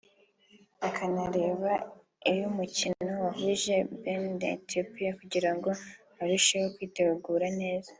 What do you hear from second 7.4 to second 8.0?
neza